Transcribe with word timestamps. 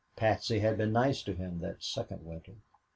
Patsy 0.15 0.57
had 0.61 0.77
been 0.79 0.91
nice 0.93 1.21
to 1.21 1.35
him 1.35 1.59
that 1.59 1.83
second 1.83 2.25
winter. 2.25 2.55